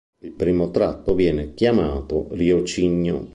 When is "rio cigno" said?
2.31-3.29